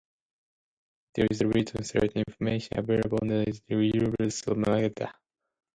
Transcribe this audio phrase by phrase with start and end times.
[1.13, 5.13] There is little certain information available on the early rulers of Magadha.